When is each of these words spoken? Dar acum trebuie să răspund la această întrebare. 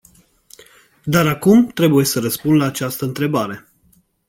Dar 1.03 1.27
acum 1.27 1.67
trebuie 1.67 2.05
să 2.05 2.19
răspund 2.19 2.59
la 2.59 2.65
această 2.65 3.05
întrebare. 3.05 3.67